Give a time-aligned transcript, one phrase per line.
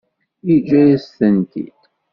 [0.47, 1.79] Yeǧǧa-yas-tent-id.